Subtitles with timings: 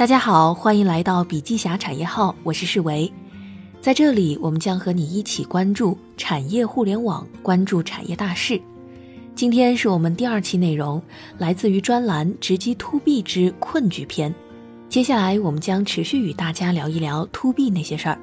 [0.00, 3.12] 大家好，欢迎来到笔记侠产业号，我是世维。
[3.82, 8.58] 在这里，我们将和你一起关注产业互联网，关注产业大事。
[9.34, 11.02] 今天是我们第二期内容，
[11.36, 14.32] 来自于专栏《直击 To B 之困局篇》。
[14.88, 18.18] 接下来，我们将持续与大家聊一聊 To B 那些事儿。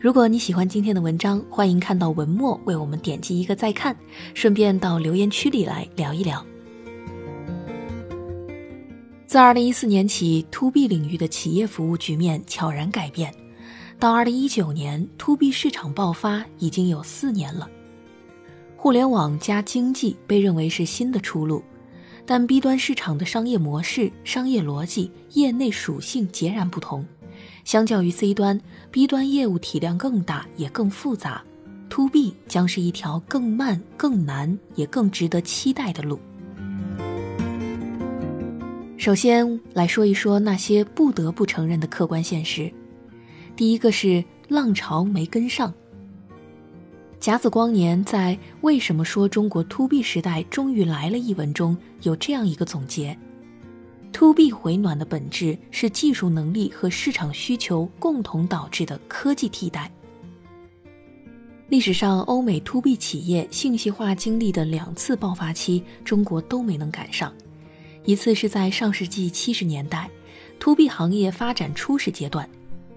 [0.00, 3.96] 如果你喜欢今天的文章，欢迎看到文末为我们点击一个再看，
[4.34, 6.44] 顺便到留言区里来聊一聊。
[9.32, 13.34] 自二零一四年起，To B 领域的企业服务局面悄然改变。
[13.98, 17.66] 到二零一九年，To B 市场爆发已经有四年了。
[18.76, 21.62] 互联网加经济被认为是新的出路，
[22.26, 27.02] 但 B 端市场的商业模式、商业逻辑、业内属性截然不同。
[27.64, 31.42] 相较于 C 端，B 端业务体量更大，也更复杂。
[31.88, 36.18] To B 将是一条更慢、更难，也更值得期待的路。
[39.02, 42.72] 首先来说一说那些不得不承认的客观现实。
[43.56, 45.74] 第一个是浪潮没跟上。
[47.18, 53.18] 甲子光年在《为什么说中国 To B 时代终于来了》一文中有这样一个总结
[54.12, 59.90] ：To B 回暖的本质是技术能力和市场需求共同导致的科技替代。
[61.68, 67.32] 历史上，欧美 To B 企业信息化经历的两次爆发期，中国都没能赶上。
[68.04, 70.10] 一次是在上世纪七十年代
[70.58, 72.48] ，to B 行业发展初始阶段，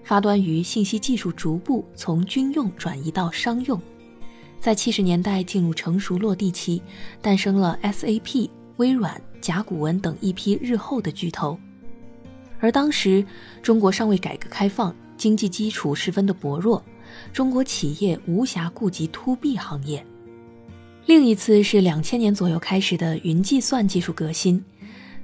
[0.02, 3.80] 发端于信息技术逐步从军用转移到商用，
[4.58, 6.82] 在七十年代进入成熟落地期，
[7.22, 11.56] 诞生了 SAP、微软、甲骨文等一批日后的巨头。
[12.58, 13.24] 而当时
[13.62, 16.82] 中国尚未改革开放，经济基础十分的薄弱，
[17.32, 20.04] 中国企业无暇顾及 to B 行业。
[21.04, 24.60] 另一次是两千年左右开始的云计算技术革新。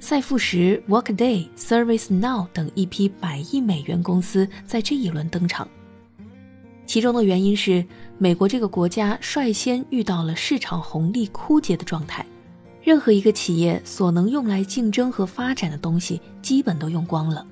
[0.02, 5.68] 赛富时、Workday、ServiceNow 等一批百亿美元公司在这一轮登场。
[6.84, 7.86] 其中的原因是，
[8.18, 12.26] 美国这个国家率先遇到了市场红利枯竭的状态，
[12.82, 17.46] 任何一个企业所能用来竞争和发展的东西，基本都用光了。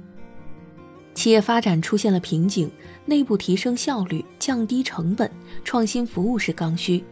[1.14, 2.68] 企业发展出现了瓶颈，
[3.06, 5.30] 内部提升效率、降低成本、
[5.62, 7.04] 创新服务是刚需，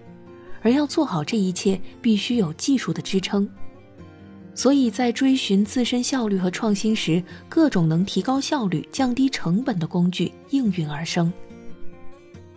[0.62, 3.48] 而要做好这一切，必须有技术的支撑。
[4.58, 11.32] 所以在追寻自身效率和创新时，各种能提高效率、降低成本的工具应运而生。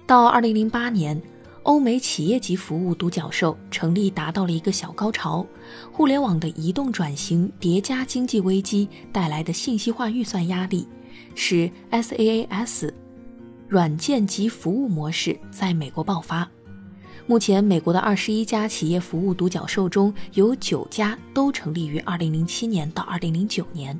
[0.07, 1.21] 到二零零八年，
[1.61, 5.45] 欧美企业级服务独角兽成立达到了一个小高潮，
[5.91, 10.87] 互联网的移动转型叠加经济危机带来的信息化预算压力，
[11.35, 12.91] 使 SaaS
[13.67, 16.49] 软件及服务模式在美国爆发。
[17.31, 23.97] 目前，美国的二十一家企业服务独角兽中有九家都成立于二零零七年到二零零九年。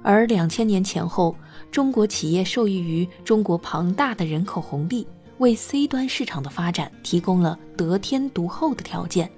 [0.00, 1.34] 而两千年前后，
[1.72, 5.04] 中国企业受益于中国庞大的人口红利，
[5.38, 9.28] 为 C 端市场的发展提供了得天独厚的条件，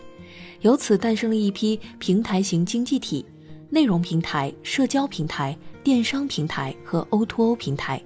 [0.60, 3.24] 由此诞生了一批平台型经济体：
[3.70, 7.98] 内容平台、社交平台、电商平台和 O2O 平台。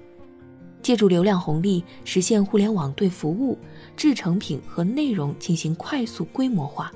[0.82, 3.58] 借助流量红利，实现互联网对服务、
[4.00, 6.90] 制成品和内容进行快速规模化。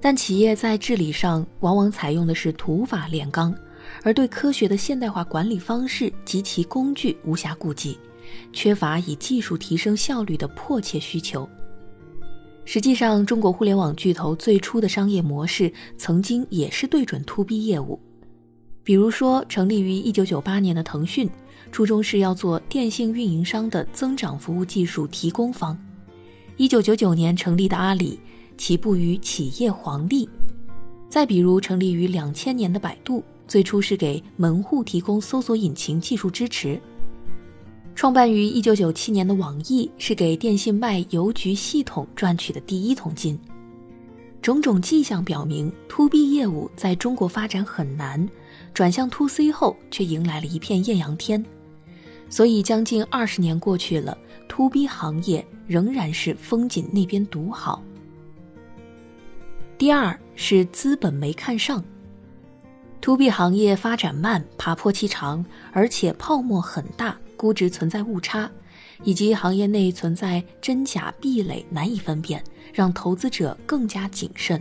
[0.00, 3.54] 但企业在治理上往往采用的是土法炼钢，
[4.02, 7.98] 而对科学的现代化管理方式及其工具无暇顾及，
[8.50, 11.46] 缺乏以技术提升效率的迫切需求。
[12.64, 18.00] 实际上，中国互联网巨头最初的商业模式曾经也是对准 To B 业务，
[18.82, 21.28] 比如说成立于1998年的腾讯。
[21.70, 25.78] 初衷是要做电信运营商的增长服务技术提供方。
[26.60, 28.20] 一九九九年成立的阿里，
[28.58, 30.28] 起步于企业皇帝。
[31.08, 36.78] 再比如成立于两千年的百度，最初是给门户提供搜索引擎技术支持。
[37.94, 43.40] 创办于一九九七年的网易，是给电信卖邮局系统赚取的第一桶金。
[44.42, 48.28] 种种迹象表明，To B 业务在中国发展很难，
[48.74, 51.42] 转向 To C 后却迎来了一片艳阳天。
[52.28, 54.18] 所以，将近二十年过去了
[54.50, 57.80] ，To B 行业仍然是风景那边独好。
[59.78, 61.84] 第二是资本没看上
[63.00, 68.50] ，To B 行业发展慢、爬坡期长，而且泡沫很大，估值存在误差，
[69.04, 72.42] 以及行业内存在真假壁垒难以分辨，
[72.74, 74.60] 让投资者更加谨慎。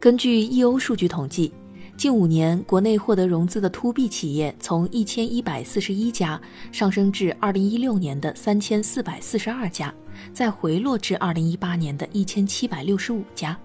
[0.00, 1.52] 根据 EO 数据统计。
[1.96, 6.40] 近五年，国内获得融资的 To B 企业从一千一百四十一家
[6.72, 9.94] 上升至二零一六年的三千四百四十二家，
[10.32, 13.56] 再回落至二零一八年的一千七百六十五家。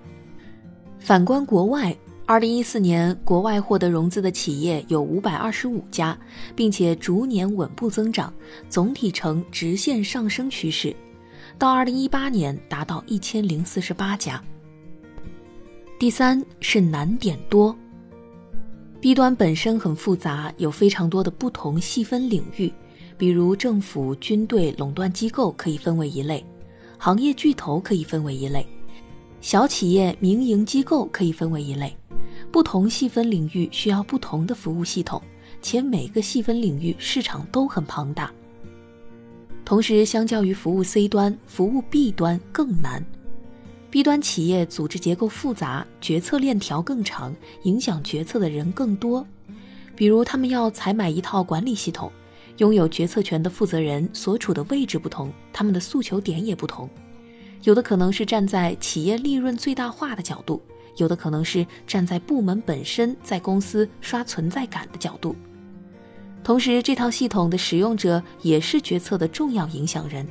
[1.00, 1.96] 反观国外，
[2.26, 6.18] 二零一四年，国外获得融资的企业有五百二十五家，
[6.56, 8.32] 并且逐年稳步增长，
[8.70, 10.96] 总体呈直线上升趋势。
[11.58, 14.42] 到二零一八年，达到一千零四十八家。
[15.98, 17.76] 第三是难点多。
[19.02, 22.70] B 端本身很复杂，有非常多的不同细分领域，
[23.18, 26.46] 比如政府、军队、垄断机构可以分为一类，
[26.98, 28.68] 行业巨头可以分为一类，
[29.40, 31.96] 小企业、民营机构可以分为一类。
[32.52, 35.22] 不同细分领域需要不同的服务系统，
[35.62, 38.30] 且每个细分领域市场都很庞大。
[39.64, 43.02] 同时，相较于服务 C 端，服务 B 端更难。
[43.92, 49.26] B 端企业组织结构复杂，决策链条更长，影响决策的人更多。
[49.96, 52.12] 比如，他们要采买一套管理系统，
[52.58, 56.88] 拥有决策权的负责人所处的位置不同，他们的诉求点也不同。
[57.64, 60.62] 有的可能是站在企业利润最大化的角度。
[60.98, 65.34] 有的可能是站在部门本身在公司刷存在感的角度，
[66.44, 70.28] 同时这套系统的使用者也是决策的重要影响人。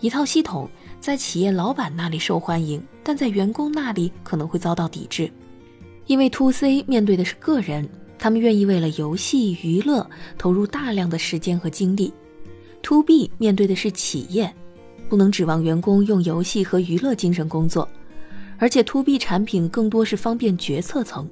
[0.00, 0.68] 一套系统
[1.02, 5.28] 在企业老板那里受欢迎，但在员工那里可能会遭到抵制，
[6.06, 7.88] 因为 To C 面对的是个人，
[8.20, 10.08] 他们愿意为了游戏娱乐
[10.38, 12.14] 投入大量的时间和精力
[12.84, 14.54] ；To B 面对的是企业，
[15.08, 17.88] 不能指望员工用游戏和娱乐精神工作。
[18.58, 21.28] 而且，to B 产品更多是方便决策层，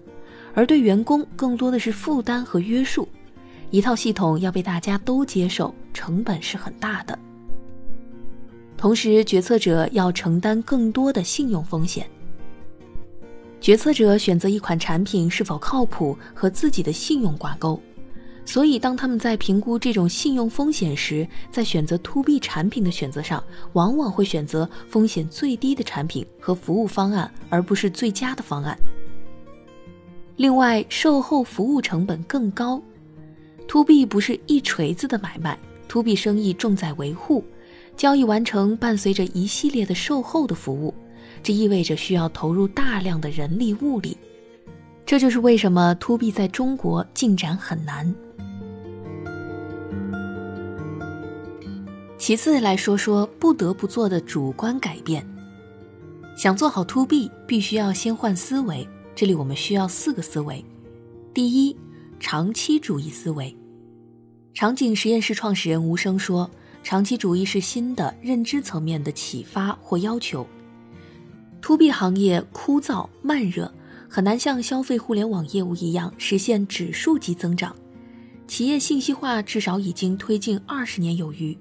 [0.52, 3.08] 而对员工更多的是负担和约束。
[3.70, 7.16] 一套系统要被大家都接受，成本是很大的。
[8.80, 12.08] 同时，决策者要承担更多的信用风险。
[13.60, 17.78] 决策者选择一款产品是否靠谱和自己的信用挂钩。
[18.46, 23.44] 所以，当他们在评估这种信用风险时，在选择 To B 产品的选择上，
[23.74, 28.74] 往往会选择风险最低的产品和服务方案，而不是最佳的方案。
[30.36, 32.80] 另外，售后服务成本更高。
[33.68, 37.44] To B 不是一锤子的买卖，To B 生意重在维护，
[38.00, 40.94] 交易完成伴随着一系列的售后的服务，
[41.42, 44.16] 这意味着需要投入大量的人力物力。
[45.04, 48.14] 这就是为什么 To B 在中国进展很难。
[52.16, 55.22] 其次来说说不得不做的主观改变。
[56.34, 58.88] 想做好 To B，必须要先换思维。
[59.14, 60.64] 这里我们需要四个思维：
[61.34, 61.76] 第一，
[62.18, 63.54] 长期主义思维。
[64.54, 66.50] 场景实验室创始人吴声说，
[66.82, 70.46] 长期主义是新的认知层面的启发或要求。
[71.62, 73.72] To B 行业枯燥慢热，
[74.08, 77.76] 很难像消费互联网业务一样实现指数级增长。
[78.48, 81.56] 企业信息化至少已经推进二十年有余。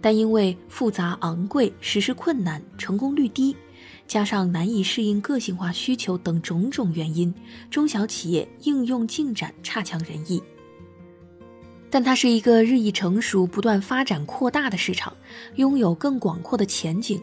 [0.00, 3.54] 但因为复杂昂贵、实施困难、成功率低，
[4.08, 7.32] 加上难以适应个性化需求等种种原因，
[7.70, 10.42] 中小企业应用进展差强人意。
[11.92, 15.14] 但它是一个日益成熟、不断发展扩大的市场，
[15.56, 17.22] 拥有更广阔的前景。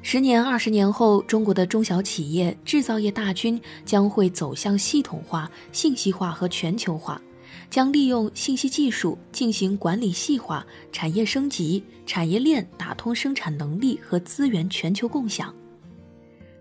[0.00, 7.20] 十年、二十年后，中国的中小企业制造业大军将会走向系统化、信息化和全球化。
[7.68, 15.52] 将利用信息技术进行管理细化、产业升级、产业链打通生产能力和资源全球共享。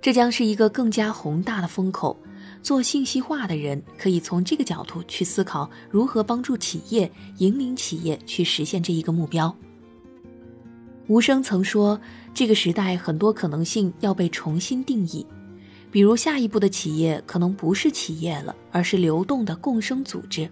[0.02, 2.18] 这将是一个更加宏大的风口。
[2.64, 9.54] 做信息化的人可以从这个角度去思考如何帮助企业、引领企业去实现这一个目标。
[11.08, 12.00] 吴声曾说
[12.34, 15.26] ：“这个时代很多可能性要被重新定义，
[15.92, 20.50] 比如下一步的企业可能不是企业了，而是流动的共生组织。”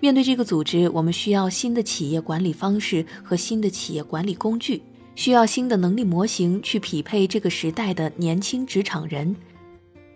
[0.00, 4.82] 面对这个组织，我们需要新的企业管理方式和新的企业管理工具，
[5.14, 9.34] 需要新的能力模型去匹配这个时代的年轻职场人，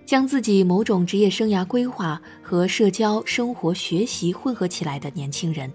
[0.08, 5.70] 将自己某种职业生涯规划和社交、生活、学习混合起来的年轻人。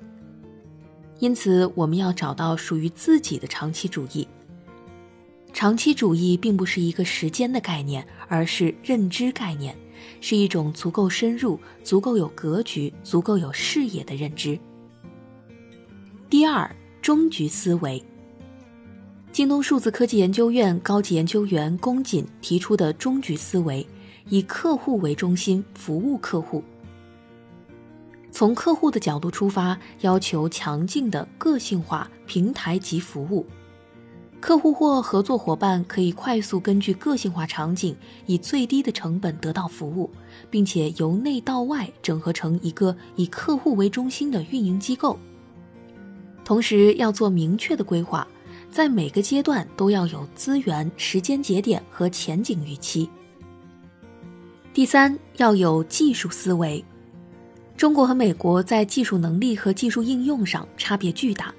[1.20, 4.28] 因此，我们要找到属于自己的长期主义。
[5.54, 9.78] 长期主义并不是一个时间的概念，而是认知概念。
[10.20, 14.58] 是一种足够深入、足够有格局、足够有视野的认知。
[16.28, 16.68] 第二，
[17.04, 18.04] 终局思维。
[19.32, 23.86] 京东数字科技研究院高级研究员龚锦提出的终局思维，
[24.30, 26.64] 以客户为中心，服务客户。
[28.32, 33.46] 从客户的角度出发，要求强劲的个性化平台级服务。
[34.40, 40.10] 客户或合作伙伴可以快速根据个性化场景，以最低的成本得到服务，
[40.50, 45.18] 并且由内到外整合成一个以客户为中心的运营机构。
[46.44, 48.28] 同时要做明确的规划，
[48.70, 53.10] 在每个阶段都要有资源、时间节点和前景预期。
[54.74, 56.84] 第三，要有技术思维。
[57.78, 61.54] 中国和美国在技术能力和技术应用上差别巨大。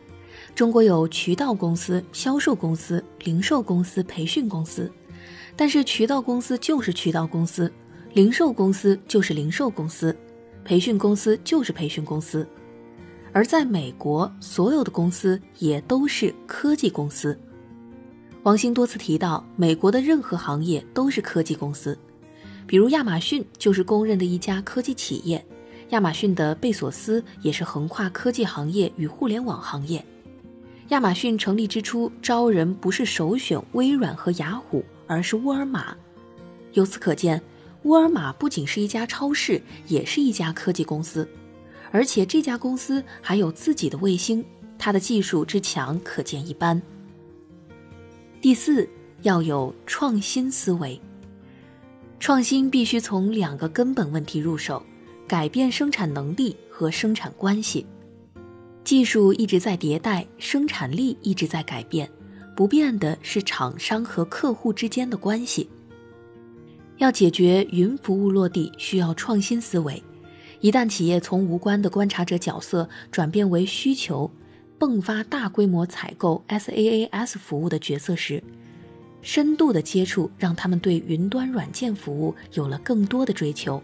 [0.52, 4.90] 中国有渠道公司、销售公司、零售公司、培训公司，
[5.54, 7.72] 但是渠道公司就是渠道公司，
[8.14, 10.16] 零售公司就是零售公司，
[10.64, 12.44] 培训公司就是培训公司。
[13.32, 17.38] 而在美国，所有的公司也都是科技公司。
[18.42, 21.96] 王兴多次提到，美国的任何行业都是科技公司，
[22.66, 25.44] 比如亚马逊就是公认的一家科技企业。
[25.90, 30.04] 亚马逊的贝索斯也是横跨科技行业与互联网行业。
[30.88, 35.96] 亚马逊成立之初，招人不是首选微软和雅虎，而是沃尔玛。
[36.72, 37.40] 由此可见，
[37.84, 41.28] 沃尔玛不仅是一家超市，也是一家科技公司。
[41.92, 44.44] 而且这家公司还有自己的卫星，
[44.78, 46.80] 它的技术之强可见一斑。
[48.40, 48.88] 第四，
[49.22, 51.00] 要有创新思维。
[52.24, 54.82] 创新必须从两个根本问题入手。
[55.28, 57.84] 改变生产能力和生产关系，
[58.82, 62.10] 技术一直在迭代，生产力一直在改变，
[62.56, 65.68] 不变的是厂商和客户之间的关系。
[66.96, 70.02] 要解决云服务落地，需要创新思维。
[70.60, 74.30] 一旦企业从无关的观察者角色转变为需求，
[74.78, 78.42] 迸发大规模采购 SaaS 服务的角色时，
[79.24, 83.82] 深度的接触让他们对云端软件服务有了更多的追求。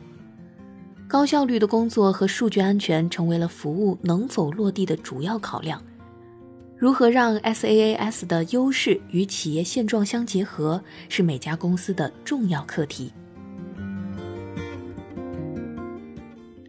[1.09, 5.82] 高效率的工作和数据安全成为了服务能否落地的主要考量。
[6.76, 13.12] 如何让 SaaS 的优势与企业现状相结合，是每家公司的重要课题。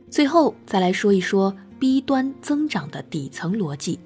[0.09, 3.99] 最后再来说一说 B 端增长的底层逻辑。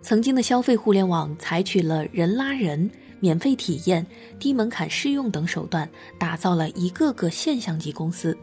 [0.00, 2.88] 曾经的消费互联网采取了人拉人、
[3.20, 4.06] 免费体验、
[4.38, 8.36] 低门槛试用等手段，打造了一个个现象级公司。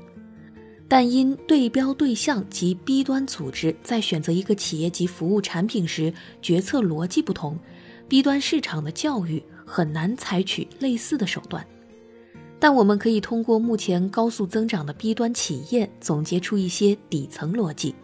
[0.87, 7.57] 但因对标对象及 B 端组织在选择一个企业级服务产品时决策逻辑不同
[8.07, 11.65] ，B 端市场的教育很难采取类似的手段。
[12.59, 17.95] 但我们可以通过目前高速增长的 B 端企业总结出一些底层逻辑：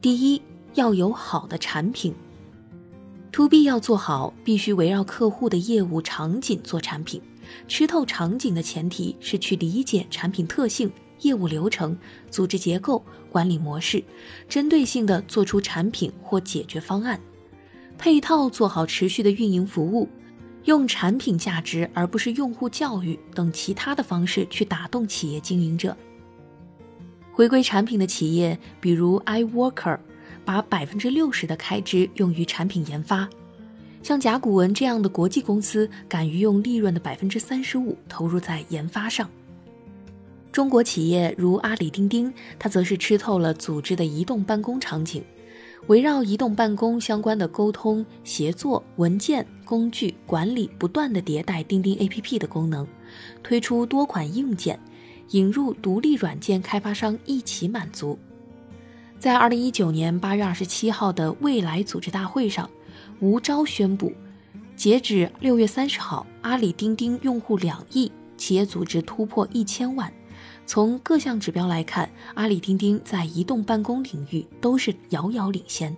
[0.00, 0.42] 第一，
[0.74, 2.14] 要有好的产品。
[3.34, 7.20] To B 要做好，必须围绕客户的业务场景做产品。
[7.66, 10.88] 吃透场景的前提是去理解产品特性。
[11.22, 11.98] 业务流程、
[12.30, 14.04] 组织结构、管理模式，
[14.48, 17.18] 针对性的做出产品或解决方案，
[17.98, 20.08] 配套做好持续的运营服务，
[20.64, 25.96] 用产品价值而不是用户教育等其他的方式去打动企业经营者。
[27.32, 29.98] 回归产品的企业，比如 iWorker，
[30.44, 33.28] 把百分之六十的开支用于产品研发；
[34.02, 39.28] 像甲骨文这样的国际公司，敢于用利润的百分之三十五投入在研发上。
[40.52, 45.24] 中国企业如阿里钉钉，它则是吃透了组织的移动办公场景，
[45.88, 52.86] 围绕移动办公相关的沟通、协作、文件、工具管理，不断的迭代钉钉 APP 的功能，
[53.42, 54.78] 推出多款硬件，
[55.30, 58.16] 引入独立软件开发商一起满足。
[59.24, 62.68] 在二零一九年八月二十七号的未来组织大会上，
[63.20, 64.12] 吴钊宣布，
[64.76, 70.12] 截止六月三十号，阿里钉钉用户两亿，企业组织突破一千万。
[70.66, 75.96] 从各项指标来看，阿里钉钉在移动办公领域都是遥遥领先。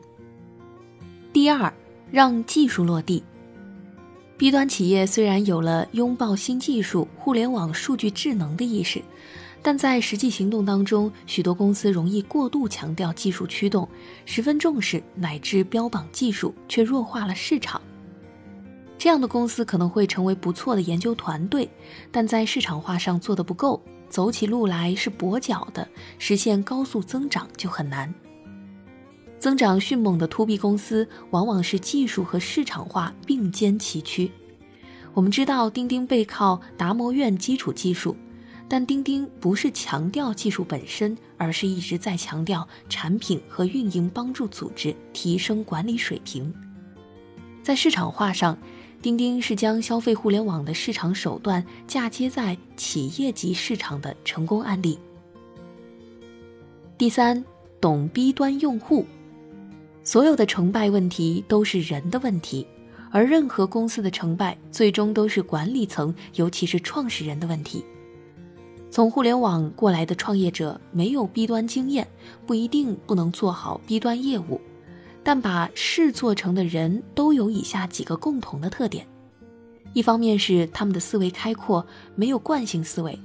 [1.32, 1.74] 第二，
[2.12, 3.24] 让技术落地。
[4.36, 9.02] B 端企业虽然有了拥抱新技术、互联网数据智能的意识，
[9.62, 13.88] 但在实际行动当中，许多公司容易过度强调技术驱动，
[14.24, 17.80] 十分重视乃至标榜技术，却弱化了市场。
[18.96, 21.68] 这样的公司可能会成为不错的研究团队，
[22.10, 23.82] 但在市场化上做得不够。
[24.08, 25.86] 走起路来是跛脚的，
[26.16, 28.14] 实现高速增长就很难。
[29.38, 34.30] 增长迅猛的 To B 公司，往往是技术和市场化并肩齐驱。
[35.12, 38.16] 我们知道钉钉背靠达摩院基础技术，
[38.68, 46.52] 但钉钉不是强调技术本身，而是一直在强调产品和运营，帮助组织提升管理水平。
[47.62, 48.56] 在市场化上。
[49.02, 54.98] 钉钉是将消费互联网的市场手段嫁接在企业级市场的成功案例。
[56.98, 57.44] 第三，
[57.80, 59.06] 懂 B 端用户，
[60.02, 62.66] 所有的成败问题都是人的问题，
[63.12, 67.84] 而任何公司的成败最终都是管理层，尤其是创始人的问题。
[68.90, 72.06] 从互联网过来的创业者没有 B 端经验，
[72.46, 74.60] 不一定不能做好 B 端业务。
[75.22, 79.06] 但把事做成的人都有以下几个共同的特点：
[79.92, 83.18] 一方面是他们的思维开阔，没有惯性思维，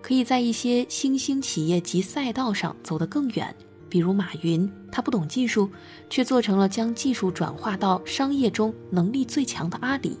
[0.00, 3.54] 可以在一些新兴企业及赛道上走得更远。
[3.88, 5.68] 比如马云，他不懂技术，
[6.08, 10.16] 却做成了将技术转化到商业中能力最强的阿里。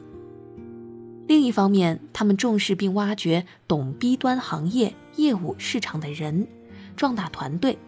[1.28, 6.48] 另一方面，他们重视并挖掘懂 B 端行业业务市场的人，
[6.96, 7.78] 壮大团队。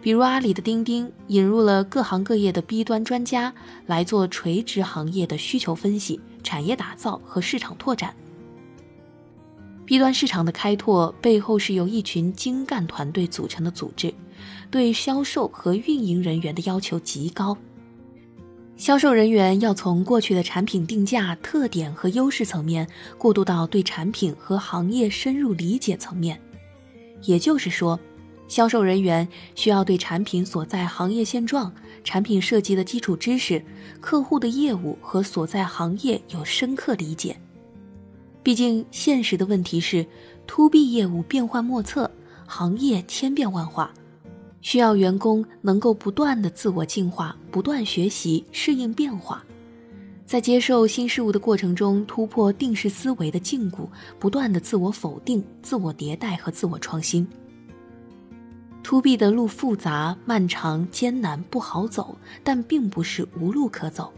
[0.00, 3.52] 比如阿里的钉钉引入了各行各业的 B 端专家
[3.84, 8.16] 来做垂直行业的需求分析、产业打造和市场拓展。
[9.84, 14.14] B 端市场的开拓背后是由一群精干团队组成的组织。
[14.70, 17.56] 对销售和运营人员的要求极高。
[18.76, 26.38] 销售人员要从过去的产品定价、特点和优势层面，过渡到对产品和行业深入理解层面。
[27.22, 27.98] 也就是说，
[28.48, 31.72] 销售人员需要对产品所在行业现状、
[32.04, 33.64] 产品设计的基础知识、
[33.98, 37.34] 客户的业务和所在行业有深刻理解。
[38.42, 40.06] 毕竟，现实的问题是
[40.46, 42.08] ，to B 业务变幻莫测，
[42.46, 43.90] 行业千变万化。
[44.66, 49.44] 需要员工能够不断的自我进化，不断学习，适应变化，
[50.26, 53.86] 在接受新事物的过程中突破定式思维的禁锢，
[54.18, 57.24] 不断的自我否定、自我迭代和自我创新。
[58.82, 64.12] To B 的路复杂、漫长、艰难，不好走，但并不是无路可走。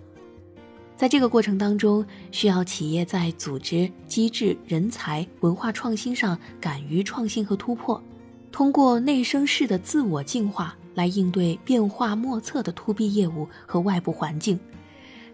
[0.96, 2.02] 在这个过程当中，
[2.32, 8.02] 需要企业在组织、机制、人才、文化创新上敢于创新和突破。
[8.50, 14.58] 通过内生式的自我进化来应对变化莫测的 To B 业务和外部环境，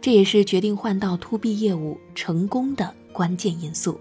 [0.00, 3.98] 这也是决定换到 To B 业务成功的关键因素。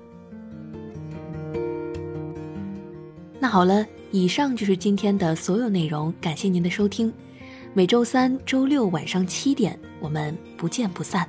[3.40, 7.14] 那好了，以上就是今天的所有内容，感谢您的收听。
[7.74, 11.28] 每周三、周六晚上七点，我们不见不散。